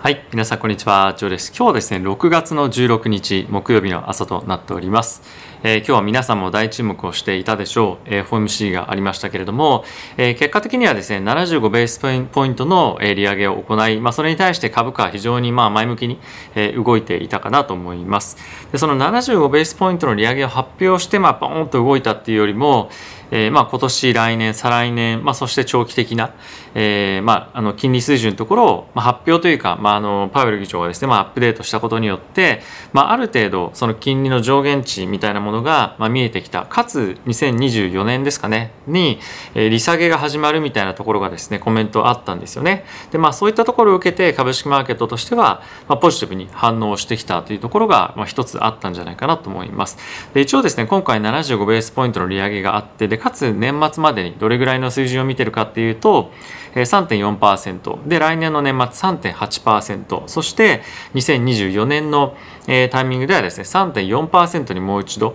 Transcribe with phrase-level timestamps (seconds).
[0.00, 1.48] はい、皆さんこんにちは、ジョーです。
[1.48, 5.22] 今日はですね、6月の16日木曜日の朝となっております。
[5.64, 9.84] えー、今日は皆さんも大注目をしていたでしょう、えー、FOMC がありましたけれども、
[10.16, 16.20] えー、結果的にはですね、75ベースポイントのえ利上げを行い、まあ、それに対して株価は非常にまあ前向きに
[16.54, 18.36] え動いていたかなと思います。
[18.70, 22.88] でその75ベースポイントの利上げを発表して、まあ、ポーンと動いたっていうよりも、
[23.30, 26.34] えー、まあ今年来年再来年、まあ、そして長期的な、
[26.74, 36.66] えー、まああの金利水準のところを、まあ、発表というか、まあ、あのパウエル議長がですね、まあ、アップデートしたことによって、まあ、ある程度その金利の上限値みたいなものが、まあ、見えてきた。
[36.66, 39.18] かつ2024年ですかねに、
[39.54, 42.84] えー、利下げが始まるみたいなところがですねコメントあったんですよね。
[43.10, 49.98] でまあそういったところを受けて株式マーケットとしては、まあ、ポジティブに反応してきたというところが、まあ、一つあったんじゃないかなと思います。
[50.34, 56.30] で一応ですね今回75ベースポイントの利上げがあってでかつ年末までにどれぐらいの水準を見てるかっていうと
[56.74, 60.82] 3.4%で来年の年末3.8%そして
[61.14, 62.36] 2024年の
[62.90, 65.34] タイミングではですね3.4%にもう一度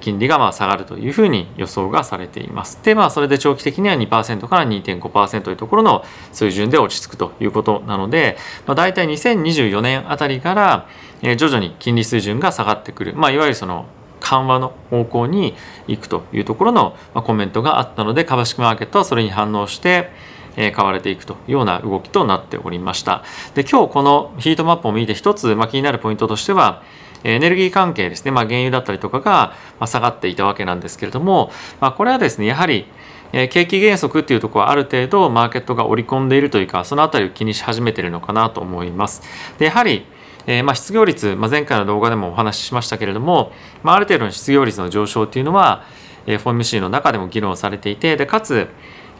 [0.00, 2.78] 金利がまあ下がるというふうに予想がされています。
[2.82, 8.36] でまあそれで長期的には2%から2.5%というところの水準で落ち着くということなので、
[8.66, 10.86] まあ、大体2024年あたりから
[11.22, 13.86] 徐々に金利水準が下がってくる、まあ、いわゆるその
[14.24, 15.54] 緩和の方向に
[15.86, 20.10] 行くというところのコメントがあったので株式マーケットはそれに反応して
[20.56, 23.22] 買われていくというような動きとなっておりました。
[23.54, 26.82] で今日このヒートマップを見て一つ、ま、気になるポイントとしては
[27.22, 29.54] エネルギー関係ですね、まあ、原油だったりとかが
[29.86, 32.86] 下がっていたわけなんですけれども、まあ、これはですねやはり
[33.32, 39.22] 景気減速っていうところはある程度マーケットが織り込んでいるというかそのあたりを気にし始めているのかなと思います。
[39.58, 40.06] でやはり
[40.46, 45.84] えー、まあ、失業率、まあ、前回の動画でもお話ししましたけれども、まあ、ある程度の失業率の上昇っていうのは、
[46.26, 48.68] えー、FOMC の中でも議論されていてでかつ、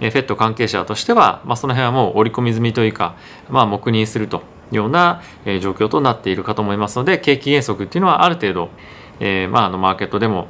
[0.00, 3.16] えー、FED 関係者としては、まあ、その辺はもう織り込み済みというか、
[3.48, 4.38] まあ、黙認すると
[4.70, 8.70] いうような、えー、状況となっているかと思いますので景気減速っていうのはある程度、
[9.20, 10.48] えーまあ、あのマーケットでも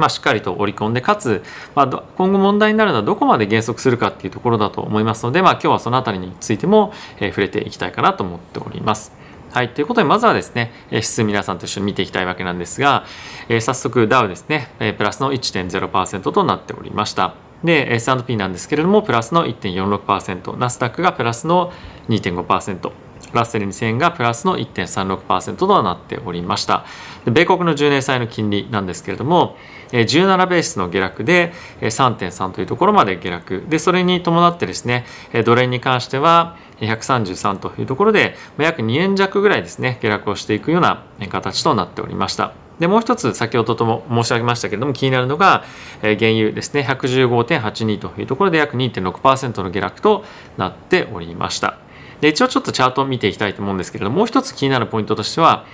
[0.00, 1.42] まあ、しっかりと織り込んでかつ、
[1.74, 9.12] まあ、今後問題になるのはどこまで減速するかっていうところだと思いますので、まあ、今日はその辺りについても、えー、触れていきたいかなと思っております。
[9.52, 9.70] はい。
[9.70, 13.04] ということで、まずはですね、指数皆さんと一緒に見ていきたいわけなんですが、
[13.48, 17.34] えー、早速ダウですね、えー、プラスの1.0%となっておりました。
[17.64, 21.72] で、S&P なんですけれども、プラスの1.46%、ナスダックがプラスの
[22.08, 22.92] 2.5%、
[23.32, 26.84] ラッセル2000がプラスの1.36%となっておりました。
[27.26, 29.56] 米国の10年債の金利なんですけれども、
[29.92, 33.64] 17ベースの下落で3.3というところまで下落。
[33.68, 35.04] で、それに伴ってですね、
[35.44, 42.52] ドル円に関しては133というところで、約2円弱ぐらいですね、下落をしていくような形となっておりました。
[42.78, 45.64] で、もう一つ先ほどとも申し上げましたけれども気になるのが、
[46.00, 50.24] 原油ですね、115.82というところで約2.6%の下落と
[50.56, 51.76] なっておりました。
[52.20, 55.64] で、一応ちょっとチャートを見ていきたいと思うんですけれども、もう一つ気になるポイントとしては、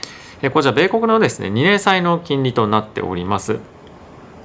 [0.42, 3.58] えこちら米国のですね、2年債の金利となっております。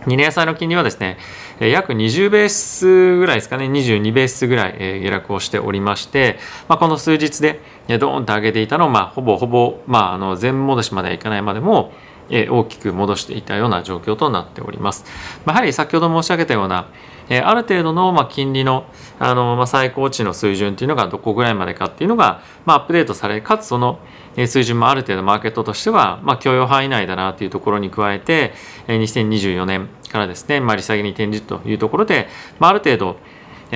[0.06, 1.18] 2年債の金利はですね、
[1.60, 7.60] 約20ベースぐらいですかね、22ベースぐらい下落をしておりまして、まあ、この数日で
[8.00, 11.94] ドーンと上げていたのを、まあ、ほぼほぼ、まあ、あの全戻しまではいかないまでも、
[12.30, 15.06] 大きく戻していたような状況となっております。
[15.46, 16.88] ま、やはり先ほど申し上げたような、
[17.32, 18.86] えある程度のま金利の
[19.18, 24.00] あのま最高値の水準というのがどこぐらいまでかっていうのが、まアップデートされかつその
[24.36, 28.52] 水準もある程度マーケットとしては、ま許容範囲内だなというところに加えて
[28.88, 32.28] 2024年からですね、ま、利下げに転じるというところで、
[32.60, 33.16] まあ、る程度、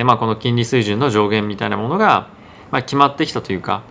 [0.04, 2.28] ま、この金利水準の上限みたいなものが、
[2.70, 3.82] ま決まってきたというか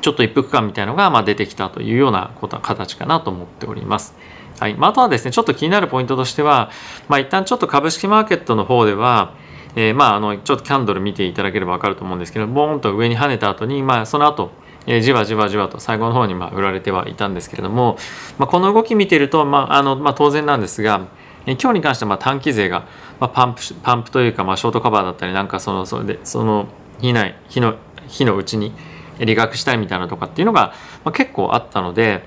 [0.00, 4.14] ちょっと一服感みたいのがま出てきたというようなこと形かなと思っております。
[4.58, 6.70] はいまあ、あとはですねちょっと気になるポイントとしては、
[7.08, 9.34] まあ、一旦ちょっと株式マーケットの方では
[9.76, 14.52] えー、まああのちょっとキャンドル見ていただければ分かると思うんですけどボーンと上に跳ねた後にまあその後
[14.86, 17.96] え、じわじわじわと最後の方にまあ売られてはいたんですけれども、
[18.38, 21.08] まあ、この動き見てると、まああのまあ、当然なんですが、
[21.46, 22.86] え、今日に関してはまあ短期勢が、
[23.18, 26.68] ま、パンプパンプというかまあショートカバーだったりなんかそのそれでその
[27.00, 27.76] 日内日の
[28.08, 28.72] 日のうちに
[29.18, 30.74] 利確したいみたいなとかっていうのが、
[31.04, 32.22] まあ、結構あったので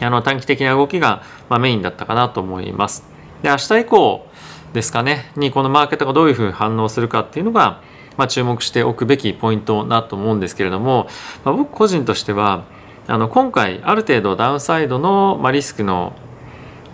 [0.00, 3.04] あの短期的な動きが、まあ、メインだったかなと思います。
[3.42, 4.26] で明日以降
[4.72, 7.82] ですかねにこのマーケットがどういうふうに反応するかっていうのが、
[8.16, 11.08] まあ、注目しておくべきポイントだと思うんですけれども、
[11.44, 12.64] まあ、僕個人としては
[13.06, 16.12] あの今回ある程度ダウンサイドの、まあ、リスクの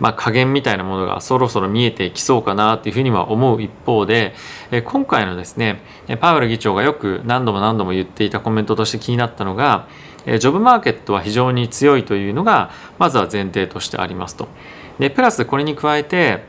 [0.00, 4.34] まあ、加減みたいなものがそろそろ見えてきそうかなというふうには思う一方で
[4.70, 5.80] え今回のですね
[6.20, 9.86] パウエル議長がよく何度も何度も言っていたコメントとして気になったのが
[10.26, 14.48] えジョブマーケットは非常に強いというのがまずは前提としてありますと。
[14.98, 16.42] でプラスこれに加えて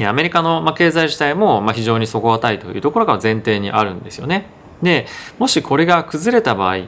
[0.00, 4.46] アメリカの経済自体も非常に底堅いというところが前提にあるんですよね。
[4.82, 5.06] で
[5.38, 6.86] もしこれが崩れた場合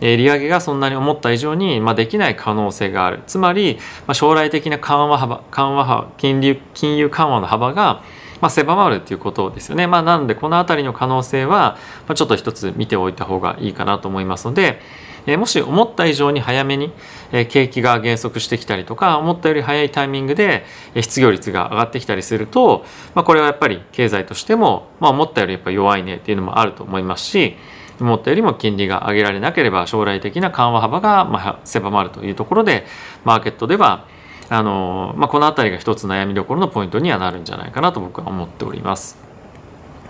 [0.00, 8.02] え利上げがそんなに思った以上に、まあ、できない可能性があるつまり、まあ、将来的な緩和幅緩和幅金利金融緩和の幅が
[8.40, 9.88] まあ、狭まるっていうことですよね。
[9.88, 14.80] まあ、なのでこの辺りの可能性は、まあ、ちょっと一つ見ておいた方がいいかなと思いますので、
[15.26, 16.90] え、もし思った以上に早めに、
[17.32, 22.84] え、景気が減速してきたりとか思ったより早いタイミングで、え、失業率が上がってきたりすると、
[23.14, 27.56] まあ、これはやっぱり経済としても、まあ、思ったよりやっぱ弱いねっていうのもあると思いますし
[28.00, 32.86] 思ったよりも金利が上げられなければ将来的な緩和幅がまあ狭まるというところで
[33.24, 34.06] マーケットでは
[34.48, 39.18] あの、まあ、この辺りが一つ悩みどころのポイントにはなるんじゃないかなと僕は思っております。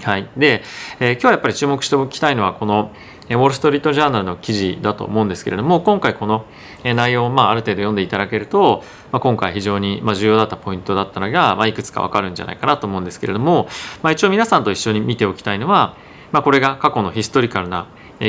[0.03, 0.63] はい、で、
[1.01, 2.93] えー、今日はやっぱり注目しておきたいのはこの
[3.29, 6.47] ウォール・ストリート・ジャーナルの記事だと思うんですけれども今回この
[6.83, 13.69] 内容をまあある程度読んでいただけると、まあ、今回非常にまあ重要だったポイントだったのが、まあ、いくつかわかるんじゃないかなと思うんですけれども、
[14.03, 15.97] まあ、一応皆さんと一緒に見ておきたいのは、
[16.33, 17.87] まあ、これが過去のヒストリカルな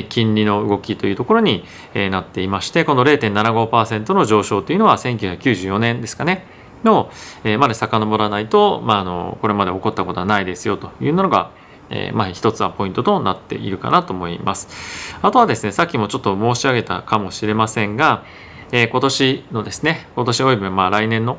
[0.09, 1.63] 金利の動きというところに
[2.11, 6.45] なっていましてこの0.75%の上昇というのは1994年ですかね
[6.83, 7.09] の
[7.57, 11.51] まで遡らないと、まあ、あのこれまで起こったことはないですよというのが
[11.89, 15.15] え、まあ一つはポイントとなっているかなと思います。
[15.21, 18.23] あとはですね、さっきもちょっと申し上げたかもしれませんが、
[18.71, 21.37] え、今年のですね、今年およびまあ来年の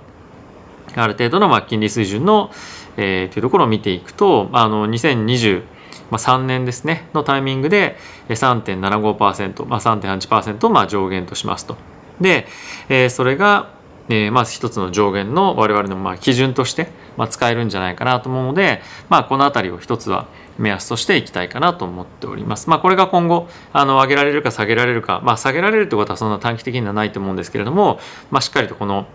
[0.96, 2.50] ある程度のまあ金利水準の、
[2.96, 5.62] えー、というところを見ていくと、あの2020
[6.10, 7.96] まあ、3年ですねのタイミングで
[8.28, 11.76] 3.75%、まあ、3.8%をまあ上限としますと。
[12.20, 12.46] で、
[12.88, 13.70] えー、それが、
[14.08, 20.26] えー、まず一つの上限の我々のまあ基準として、まあ、使えるんじゃないかなと思うので、まあ、この辺りを一つは
[20.58, 22.68] 目安としていきたいかなと思っております。
[22.68, 27.98] まあ、これが今後あの上げられるか下げられるか、まあ、下げられるってことはそんな短期的にはないと思うんですけれども、
[28.30, 29.06] まあ、しっかりとこの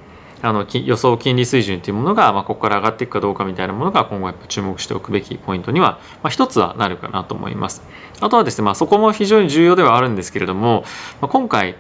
[0.42, 7.84] あの予想金利水準というものが、まあ、ここから上がっていくかどうかみたいなものが今後やっぱ注目しておくべきポイントには、まあ、一つはなるかなと思います。
[8.22, 10.84] あとはですね、まあ、そこも非常に重要ではあるんですけれども、
[11.22, 11.76] まあ、今回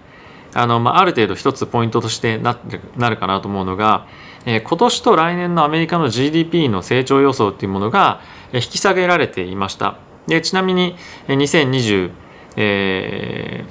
[0.54, 2.58] あの、まあ、ある程度一つポイントとしてな
[2.98, 4.08] なるかなと思うのが、
[4.46, 8.22] えー、今年と来年のアメリカの GDP の成長予想というものが
[8.54, 9.98] 引き下げられていました。
[10.28, 10.96] でちなみに
[11.28, 12.12] 2022、
[12.56, 13.66] え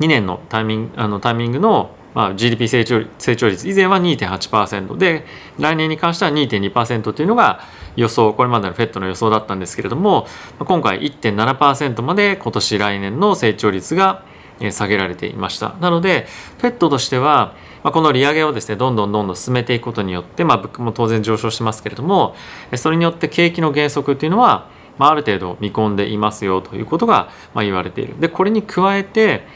[0.00, 5.24] ー、年のタイミングあのタイミングのまあ、GDP 成長成長率以前は2.8%で
[5.58, 7.60] 来年に関しては2.2%というのが
[7.96, 10.26] 予想これまでの FED の予想だったんですけれども
[10.58, 14.24] 今回1.7%まで今年来年の成長率が
[14.70, 15.74] 下げられていました。
[15.80, 16.26] なので
[16.58, 22.34] FED としてはこの利上げをですねどんどんどんどん進めていくことによって、まあ、物価も当然上昇してますけれども
[22.76, 28.18] それによって景気の減速っていうのは、あ、る程度見込んでいますよということが、言われている。
[28.20, 29.46] でこれに加えて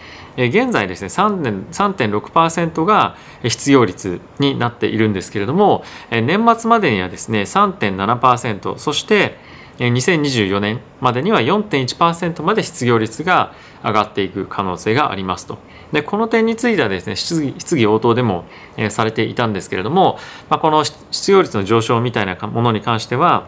[0.47, 3.17] 現在ですね3.6%が
[3.49, 9.37] 失業率になっているんですけれども年末までにはですね3.7%そして
[9.79, 13.53] 2024年までには4.1%まで失業率が
[13.85, 15.59] 上がっていく可能性がありますと。
[15.93, 18.45] でこの点についてはですね質疑応答でも、
[18.77, 20.19] えされていたんですけれども、
[20.51, 23.47] まあ、この失業率の上昇みたいなものに関しては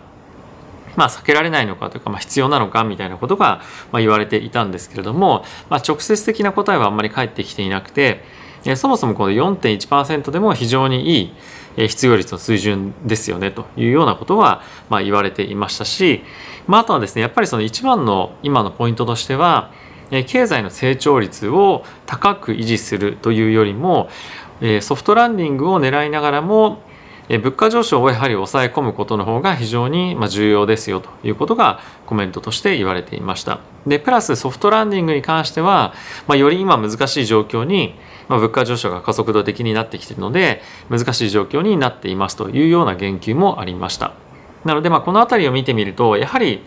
[0.97, 8.23] まあ、避けられないのかというか、まあ、必要なのかみたいなことが、まあ、言われていたんですけれども、まあ、直接的な答えはあんまり返ってきていなくて、
[8.65, 11.35] えそもそもこの4.1%でも非常にいい
[11.77, 16.23] え失業率の水準ですよねというようなことは、まあ、言われていましたし、
[16.67, 19.73] まあ、あとはですねやっぱりその一番の今のポイントとしては
[20.27, 24.09] 経済の成長率を高く維持するというよりも
[24.81, 26.83] ソフトランディングを狙いながらも
[27.39, 33.61] 物価上昇をやはり抑え込むことの方が非常に重要ですよということがコメントとして言われていました。
[33.87, 35.95] でプラスソフトランディングに関しては、
[36.27, 37.95] まあ、より今難しい状況に、
[38.29, 40.61] まあ、物価上昇が加速度的になってきているので
[40.91, 44.13] 難しい状況になっていますというような言及もありました。
[44.65, 46.61] なのでまあこの辺りを見てみるとやはり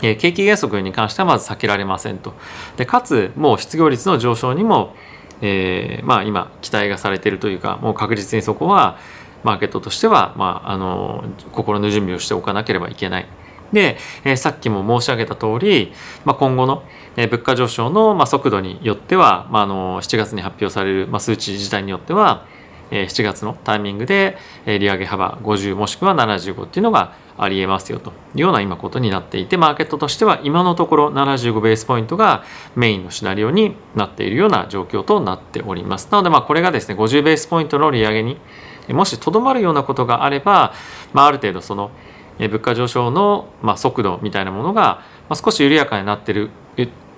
[0.00, 2.32] 景気減速に関してはまず避けられませんと。
[2.76, 4.94] でかつもう失業率の上昇にも、
[5.42, 8.98] えー、まあ今期待がされているというかもう確実にそこは
[9.44, 13.26] マーケットとしては、まあ、あの心の準備をしておかなければいけない。
[13.72, 15.92] で、え、さっきも申し上げた通り、
[16.24, 16.82] まあ、今後の、
[17.16, 22.46] え、物価上昇の、ま、速度によっては、まあ、の7月に発表される、ま、数値自体によっては、
[22.90, 24.36] え、7月のタイミングで、
[24.66, 32.44] え、利上げ幅50もしくは75っていうのがありえますよというような今ことになっていてマーケットとしては今のところ75ベースポイントが
[32.76, 38.38] メインのシナリオになっているような状況となっておりますなのでまあこれがですね50ベースポイントの利上げに
[38.88, 40.74] もしとどまるようなことがあれば、
[41.12, 41.90] まあ、ある程度その
[42.38, 46.50] 物価上昇の、ま、速度みたいなものが、少し緩やかになってる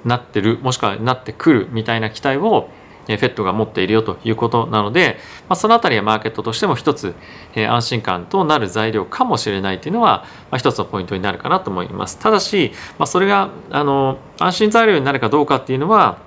[0.04, 2.70] なってるもしくはなってくるみたいな期待を
[3.06, 5.18] フェットが持っているよということなので、
[5.49, 7.14] まあ、そのあたりはマーケットとしても一つ、
[7.54, 12.18] え安心感となる材料かもしれないというのは、まあ、一つのポイントになるかなと思います。
[12.18, 16.18] ただし、まあ、それがあの安心材料になるかどうかっていうのは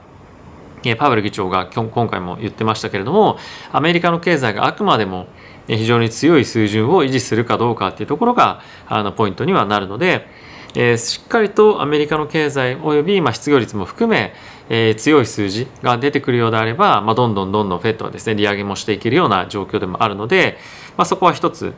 [0.98, 3.38] パウエル議長が今回も言ってましたけれども
[3.72, 5.28] アメリカの経済があくまでも
[5.68, 10.28] 非常に強い水準を維持するかどうかっていうところがあのポイントにはなるので、
[10.76, 14.34] えー、しっかりとアメリカの経済および、まあ、失業率も含め、
[14.70, 20.58] えー、強い数字が出てくるようであれば、まあ、どんどんどんどんフェットはですね利上げもしていけるような状況でもあるので、
[20.98, 21.74] まあ、そこは一つ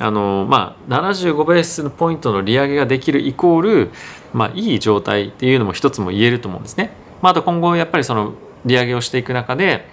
[0.00, 3.90] あのまあ、75ベースポイントの利上げができるイコール、
[4.32, 6.92] まあ、いい状態っていうのも一つも言えると思うんですね。
[7.22, 8.34] まあ、あと今後やっぱりその
[8.64, 9.86] 利上げをしていく中で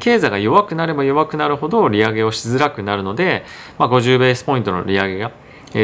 [0.00, 3.44] 経済が弱くなれば弱くなるほど利上げをしづらくなるので、
[3.78, 5.32] まあ、50ベースポイントの利上げが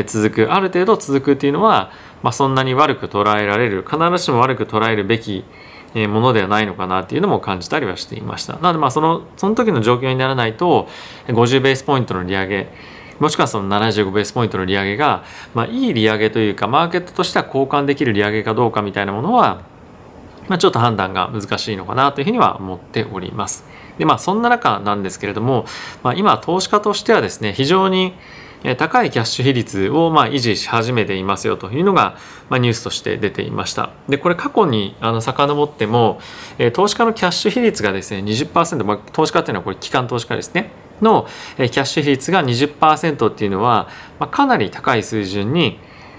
[0.06, 1.90] 続くある程度続くっていうのは、
[2.22, 5.44] まあ、そんなに悪く捉えられる必ずしも悪く捉えるべき
[5.94, 8.54] ものではないのかなっていうのも感じたりはしていました。
[8.54, 10.88] なのでまあそのその時の状況にならないと
[11.26, 12.68] 50ベースポイントの利上げ
[13.18, 19.62] もしくはその75ベースポイントの利上げが、まあ、いい利上げというかマーケットとしては交換できる利上げかどうかみたいなものは、
[20.50, 23.64] まあ、ちょっと判断が難しいのかなというふうには思っております。
[23.98, 25.64] でまあそんな中なんですけれども、
[26.02, 28.14] まあ、今投資家としてはですね非常に
[28.76, 32.16] 高いキャッシュ比率をま維持し始めていますよというのが
[32.48, 33.90] まニュースとして出ていました。
[34.08, 36.20] でこれ過去にあの遡っても
[36.72, 43.88] 投資家のキャッシュ比率がですね20%、まあ、投資家っていうのはこれ機関投資家ですねのキャッシュ比率が20%っていうのは、
[44.18, 45.78] ま、かなり高い水準に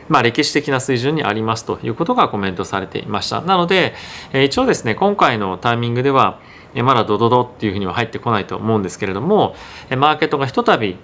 [0.09, 3.41] まあ、歴史的な水準にありますということがコメントされていました。
[3.41, 3.93] なので、
[4.33, 6.39] 一応ですね、今回のタイミングでは、
[6.75, 9.55] まだドドドっていうふうには入ってこないと思うんですけれども、
[9.97, 10.97] マーケットがひとたび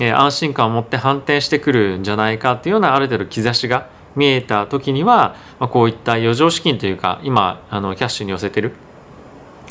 [0.00, 8.72] え安心感を持って反転してくるんじゃないかっていうようなある程度兆しが見えた時には、まあ、こういった余剰資金というか今あのキャッシュに寄せてる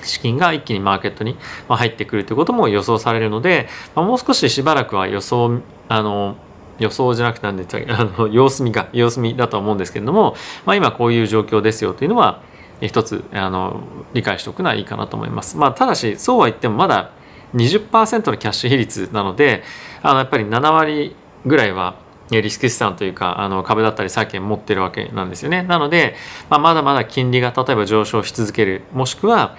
[0.03, 6.37] 資金が一気にマーケットに入ってくるということも予想されるので、まあ、もう少ししばらくは予想あの
[6.79, 12.41] 予想じゃなくてなんで あの様子見か様子見だと思うんですけれども、まあ、今こういう状況ですよというのは
[12.81, 13.81] 一つあの
[14.13, 15.57] 理解しておくのはいいかなと思います。
[15.57, 17.09] まあ、ただしそうは言ってもまだ
[17.55, 19.63] 20%のキャッシュ比率なので
[20.03, 21.15] あのやっぱり7割
[21.45, 21.95] ぐらいは
[22.29, 25.63] リスク資産というかあの株だったり債券持ってるわけなんですよね。
[25.63, 26.15] なので、
[26.49, 29.55] まあ、まだまだ金利が例えば上昇し続けるもしくは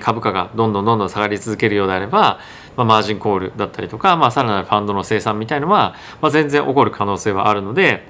[0.00, 2.40] 株価がどんどんどんどん下がり続けるようであれば、
[2.76, 8.02] まあ、マージンコールだったりとか、まあ、さらなるファンドの生産みたいのは、まあ、全然起こる可能性はあるので、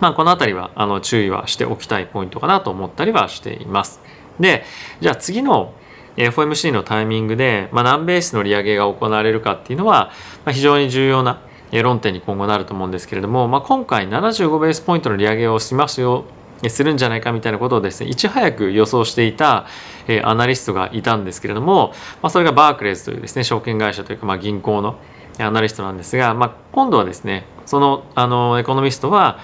[0.00, 4.00] まあ、この辺りはあの注意はしておきたいポイントかなと思ったりはしています。
[4.38, 4.64] で
[5.00, 5.74] じゃあ次の
[6.16, 10.10] FOMC のタイミングで、まあ、何ベースの利上げが行われるかっていうのは、
[10.44, 11.40] まあ、非常に重要な
[11.72, 16.24] 論点に今後なると思うんですけれども、まあ、今回75ベースポイントの利上げをしますよ
[16.68, 19.66] するんじゃないかみたいなことをですねいち早く予想していた、
[20.10, 24.98] えアナリストがいたんですけれども、まあ、それがバークレーズというですね証券会社というか、まあ、銀行の
[25.38, 29.38] アナリストなんですが、まあ、今度はですねそのあのエコノミストは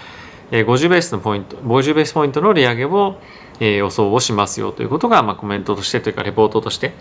[0.51, 3.19] 50ベースのポイント50ベースポイントの利上げを
[3.61, 6.93] え予想をしますよということが、まあ、コメントとしてというかレポートとして、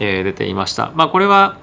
[0.00, 0.90] え出ていました。
[0.94, 1.58] まあ、これは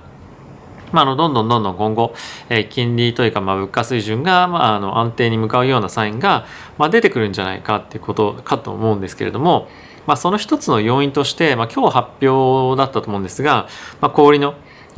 [0.92, 2.14] まあ、あのどんどんどんどん今後、
[2.50, 6.46] えー、金利というか、まあ、物価水準が、まあ、あの安定に向かうようなサインが、
[6.78, 9.68] まあ、出てくるんじゃないかっていうことかと思うんですけれども、
[10.08, 13.68] まあ、その一つの要因として、まあ、今日発表だったと思うんですが、
[14.02, 14.56] まあ、小売の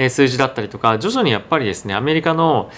[0.09, 2.69] 数字だったりとか徐々にやっぱりですねアメリカの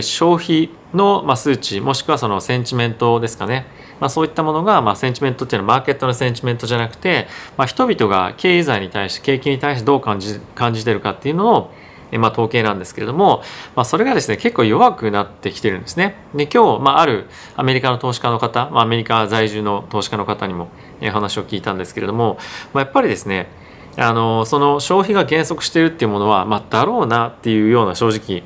[0.00, 3.66] 消費の数値もしくはそのセンチメントですかね。
[4.00, 11.70] まあ、そういったものが、まあ、センチメントっていうのはマーケットのセンチメントじゃなくて、まあ、人々が経済に対して景気に対してどう感じ感じてるかっていうのを
[12.18, 13.42] まあ、統計なんですけれども、
[13.74, 16.16] まあ、それがですね結構弱くなってきてるんですね。
[16.34, 17.26] で今日、まあ、ある
[17.56, 20.68] アメリカの投資家の方、まあ、アメリカ在住の投資家の方にも
[21.00, 22.38] 話を聞いたんですけれども、
[22.72, 23.48] まあ、やっぱりですね
[23.96, 28.42] あのその消費が減速してるっていうものは、まあ、だろうなっていうような正直、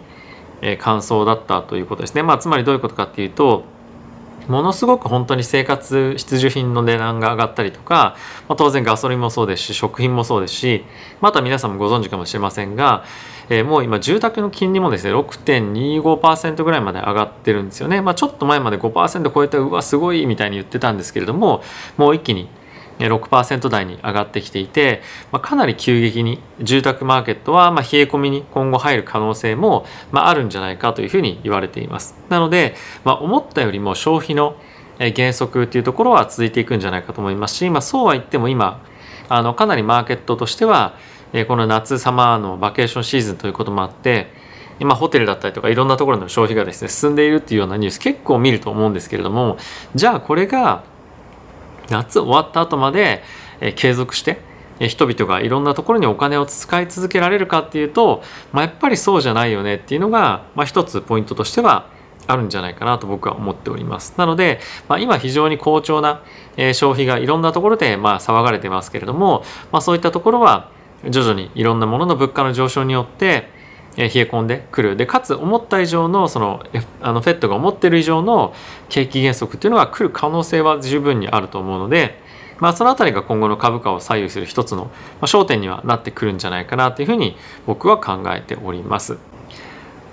[0.60, 2.22] え、感想だったということですね。
[2.22, 3.64] まあ、つまりどういうことかっていうと
[4.48, 8.16] ものすごく本当に生活必需品の値段が上がったりとか、
[8.48, 10.84] まあ、当然ガソリンもそうですし食品もそうですし
[11.20, 13.04] また皆さんもご存知かもしれませんが、
[13.48, 21.62] えー、もう今住宅の金利もですね6.25%ぐらいまで上がってるんですよね、まあ、ちょっと前まで5%超えてうわすごいみたいに言ってたんですけれども
[21.96, 22.48] もう一気に
[22.98, 32.16] 6%台に上がってきていて、まあ、かなり急激に住宅マーケットはま冷え込みに今後入る可能性もまあるんじゃないかというふうに言われています。
[32.30, 32.74] なので、
[33.04, 34.56] まあ、思ったよりも消費の
[34.98, 38.82] 減速っていうところは続いていくんじゃないかと思いますし、まあ、そうは言っても今
[39.28, 40.94] あのかなりマーケットとしては
[41.46, 44.28] この夏サマーのバケーションシーズンということもあって
[44.78, 49.58] 今ホテルだったりとかいろんなところの消費がですね進んでいるっていうようなニュース結構見ると思うんですけれども
[49.94, 50.84] じゃあこれが
[51.90, 53.22] 夏終わった後まで、
[53.60, 54.40] え継続して
[54.80, 61.88] 人々がいろんなところにお金を使い続けられるかっていうと、まあ、やっぱりそうじゃないよねっていうのが、まあ、一つポイントとしては
[62.26, 64.14] あるんじゃないかなと僕は思っております。
[64.18, 66.22] なので、まあ、今非常に好調な
[66.56, 70.70] 消費がいろんなところでまあ騒がれてますけれども、まあ、そういったところは
[71.10, 73.48] 徐々にいろんなものの物価の上昇によって
[73.96, 76.62] 冷え込んでくるでかつ思った以上のその
[77.00, 78.54] あのフェットが思ってる以上の
[78.88, 82.20] 景気減速っていうのが来る可能性は十分にあると思うので、
[82.58, 84.90] まあ、その辺りが今後の株価を左右する一つの
[85.22, 87.36] 焦点にはなってくるんじゃないかなというふうに
[87.66, 89.18] 僕は考えております。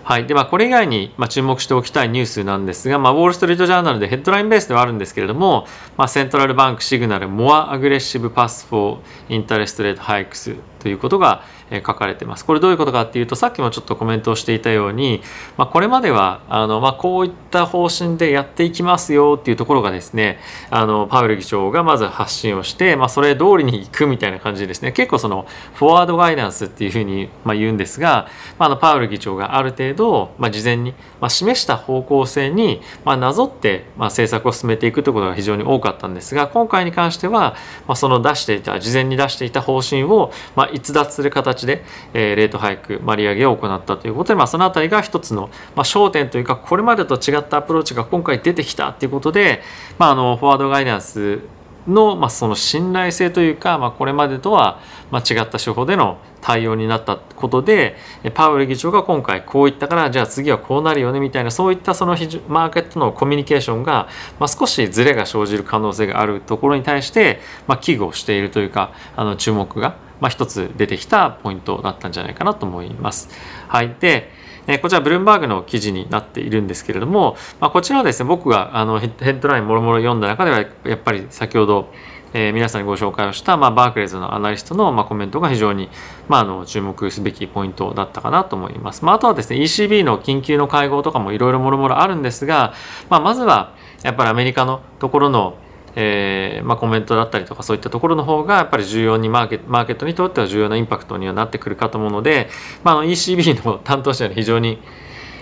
[0.03, 0.27] はい。
[0.27, 12.45] で、まあ、これ以外に、まあ、注目しておきたいニュースなんですが、まあ、ウォール・ストリート・ジャーナルでヘッドラインベースではあるんですけれども、まあ、 Central bank signal more aggressive path for interest rate hikes ということが、書かれてます。
[12.45, 15.21] これどういうことかっていうとさっきもちょっとコメントをしていたように、
[15.57, 20.39] まあ、これまではあの、まあ、こういった方針でやっていきますよっていうところがですね
[20.69, 28.27] あのパウエル議長がまず発信をして、まあ、それ通りに行くみたいな感じでですね結構そのフォワードガイダンスっていうふうに、ま、言うんですが、
[28.57, 37.55] まあ、あのパウエル議長がある程度、まあ、事前に、まあ、示した方向性に、まあ、なぞって、まあ、政策を進めていくということが非常に多かったんですが今回に関しては、
[37.87, 41.83] まあ、その出していた事前に出していた方針を、まあ、逸脱する形で、
[42.13, 49.61] えー、レートハイク、まあ、利上げを行ったということで、まあ、そのあたりが一つの、まあ、焦点というかこれまでと違ったアプローチが今回出てきたということで、
[49.97, 51.39] まあ、あのフォワードガイダンス
[51.87, 54.79] の,、まあその信頼性というか、まあ、これまでとは
[55.11, 57.95] 違った手法での対応になったことで
[58.33, 64.07] パウエル議長が今回こう言ったからじゃあ次はこうなるよねみたいなそういったそのマーケットのコミュニケーションが、
[64.39, 73.27] まあ、少しズレが生じる可能性があるところに対して、まあ、危惧をしているというかあの注目がまあ、一つ出てきたポイントだったんじゃないかなと思います。
[73.67, 73.93] はい。
[73.99, 74.31] で、
[74.67, 81.91] えこちらブルームバーグの記事になっているんですけれども、まあ、こちらはですね、僕があのヘッドラインもろもろ読んだ中では、やっぱり先ほど、
[82.33, 85.89] えー、皆さんにご紹介をした、まあ、バークレーズのアナリストの、まあ、コメントが非常に、
[86.27, 89.05] まあ、あの注目すべきポイントだったかなと思います。
[89.05, 92.73] まあ、あとはですね ECB の緊急の会合とかもいろいろもろもろあるんですが、
[93.09, 95.55] まあ、まずはやっぱりアメリカのところの
[95.95, 102.49] えーまあ、コメントだったりとかそういったところの方がやっぱり重要にマーケマーケットにとっては重要なインパクトにはなってくるかと思うので、
[102.83, 104.79] まあ、あの ECB の担当者に非常に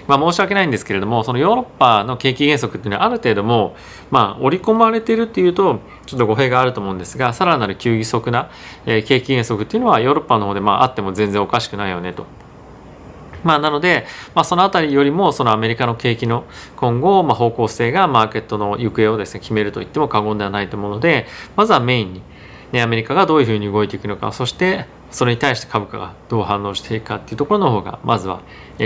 [0.07, 3.75] まあ、申し訳ないんですけれどもそのヨーロッパの景気減速っていうのはある程度も
[4.09, 8.49] まあ織り込まれてるっていうとちょっと語弊があると思うんですがさらなる急速な、
[8.85, 12.25] えー、景気減速っていうのはヨーロッパの方でまああっても全然おかしくないよねと。
[13.43, 21.25] まあ、なので、まあ、その辺りよりもそのアメリカの景気の今後、まあ、方向性がマーケットの行方をですね決めると言っても過言ではないと思うので
[21.55, 22.21] まずはメインに、
[22.71, 28.41] ね、アメリカがどういうふうに動いていくのかそしてそれに対して株価がどう反応していくかっていうところの方がまずは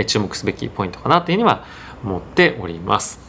[0.06, 1.64] 注目すべきポイントかなというふうには
[2.02, 3.20] 思っております。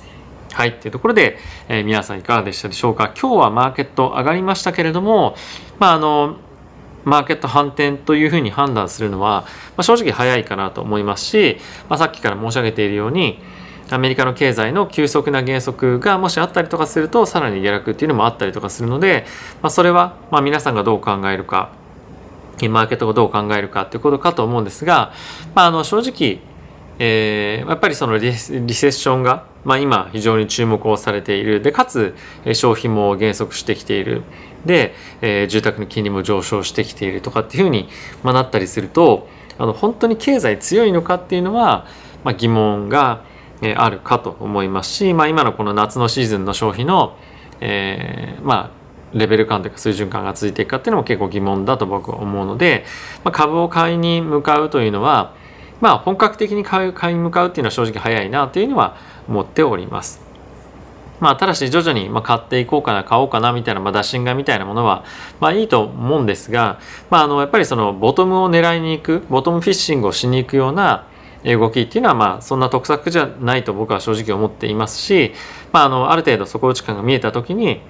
[0.54, 0.80] はい。
[0.80, 1.38] というところで、
[1.68, 3.14] えー、皆さんいかがでしたでしょうか？
[3.20, 5.36] 今日はマーケット上がりましたけれども、
[5.78, 6.38] まあ、あの、
[7.08, 13.40] マーケット反転というふうに判断するのは、まあ、正直早いかなと思いますし、まあ、さっきから申し上げているように
[13.90, 19.26] アメリカの経済の急速な減速がもしあったりとかするとさらに下落っていうのもあったりとかするので、
[19.62, 21.72] まあ、それはま皆さんがどう考えるか
[22.70, 25.14] マーケットがどう考えるかっていうことかと思うんですが、
[25.56, 26.42] まあ、あの正直
[27.00, 31.62] えー、やっぱりそのリセッションが、まあ、今非常に注目をされている。
[31.62, 32.16] でかつ
[32.54, 34.24] 消費も減速してきている。
[34.68, 37.90] で、えー、住宅の金利も上昇してきているとかっていうふうに、
[38.22, 39.28] まあ、なったりすると
[39.58, 41.88] あの本当に経済強いのかっていうのは、
[42.24, 43.24] まあ、疑問が、
[43.64, 47.18] え、あるかと思いますし、まあ、今のこの夏のシーズンの消費の、
[47.60, 48.78] えー、まあ
[49.14, 52.86] レベル感というか水準感が続いていくかっていうのも結構疑問だと僕は思うので、
[53.24, 55.34] まあ、株を買いに向かうというのは
[55.80, 60.27] まあ本格的に買い買い向かうっていうのは正直早いなというのは思っております。
[61.20, 65.04] まあ、ただし徐々にま買っていこうかな買おうかなみたいな、まあ、打診がみたいなものは
[65.40, 71.08] まあいいと思うんですが、まあ、あのやっぱりそのボトムを狙いに行くボトムフィッシングをしに行くような
[71.44, 75.34] 動きっていうのはまあそんな得策じゃないと僕は正直思っていますし、
[75.72, 77.82] まあ、あのある程度底打ち感が見えた時に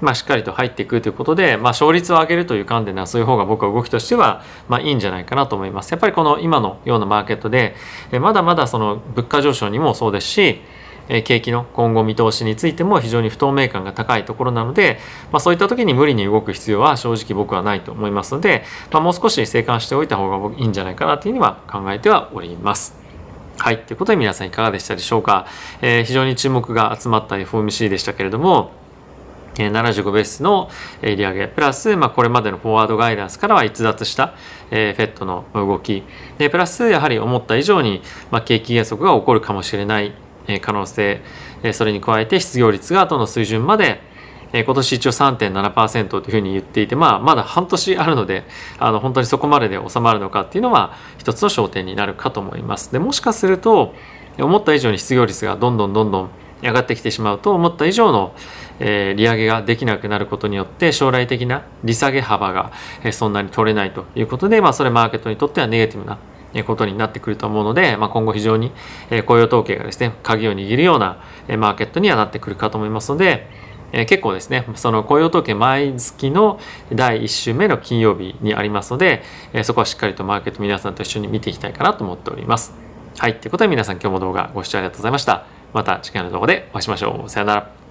[0.00, 5.90] まあ、しっかりと入っていくということで、まあ、勝率を上げるという観点ではそういう方が僕は動きとしては、まあ、いいんじゃないかなと思います。
[5.90, 7.74] やっぱりこの今のようなマーケットで
[8.20, 10.60] まだまだその物価上昇にもそうですし
[11.08, 14.98] 景気の今後見通しについても非常に不透明感が高いところなので、
[15.32, 22.96] まあ、そういった時に無理に動く必要は正直僕はないと思いますので、まあ、もう少し静観しておいた方がいいんじゃないかなというふうには考えてはおります。
[23.58, 23.78] はい。
[23.78, 25.46] ということで皆さんいかがでしたでしょうか？
[25.80, 28.72] えー、非常に注目が集まった FOMC でしたけれども、
[29.54, 30.68] 75ベースの
[31.00, 34.34] 利上げプラス、まあ、これまでのフォワードガイダンスからは逸脱した、
[34.70, 36.02] えー、フェットの動き
[36.36, 40.12] でプラスやはり思った以上に、まあ、景気減速が起こるかもしれない
[40.60, 41.20] 可能性
[41.72, 44.00] それに加えて失業率がどの水準まで
[44.52, 48.44] 今年一応3.7%というふうに言っていて、まあ、まだ半年あるので
[48.78, 52.92] あの本当にそこまでで収まるのかっていうのは一つの焦点になるかと思います。
[52.92, 53.94] でもしかすると
[54.38, 56.30] 思った以上に失業率がどんどんどんどん
[56.62, 58.34] 上がってきてしまうと思った以上の、
[58.80, 62.72] え、利上げができなくなることによって将来的な利下げ幅が、
[63.04, 66.18] え、そんなに取れないということで、まあ、それマーケットにとってはネガティブな
[66.64, 68.72] ことになってくると思うので、まあ、今後非常に
[69.26, 71.22] 雇用統計がですね鍵を握るような
[71.58, 73.48] マーケットにはなってくるかと思いますので、
[73.92, 76.60] え、結構ですねその雇用統計毎月の
[76.92, 82.74] 第1週目の金曜日にありますので、え、そこはしっかりとマーケット皆さんと一緒に見ていきたいかなと思っております。
[83.18, 83.38] はい。
[83.38, 85.46] ということで皆さん今日も動画ご視聴ありがとうございました。
[85.72, 87.30] また次回の動画でお会いしましょう。
[87.30, 87.85] さよなら。